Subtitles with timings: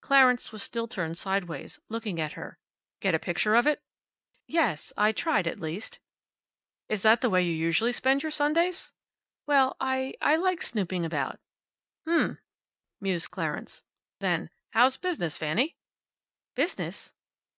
[0.00, 2.58] Clarence was still turned sideways, looking at her.
[3.00, 3.82] "Get a picture of it?"
[4.46, 4.94] "Yes.
[4.96, 5.98] I tried, at least."
[6.88, 8.94] "Is that the way you usually spend your Sundays?"
[9.46, 11.38] "Well, I I like snooping about."
[12.06, 12.38] "M m,"
[12.98, 13.84] mused Clarence.
[14.20, 15.76] Then, "How's business, Fanny?"
[16.54, 17.12] "Business?"